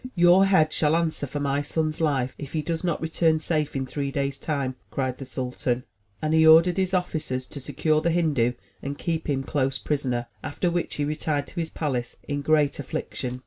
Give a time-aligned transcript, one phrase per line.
[0.11, 3.75] '* "Your head shall answer for my son's life, if he does not return safe
[3.75, 5.83] in three days' time," cried the sultan,
[6.23, 10.71] and he ordered his officers to secure the Hindu and keep him close prisoner; after
[10.71, 13.39] which he retired to his palace in great affliction.